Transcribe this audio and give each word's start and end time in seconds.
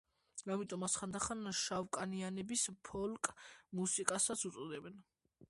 ამიტომ 0.53 0.79
მას 0.83 0.95
ხანდახან 1.01 1.51
შავკანიანების 1.63 2.65
ფოლკ 2.91 3.31
მუსიკასაც 3.83 4.49
უწოდებენ. 4.53 5.01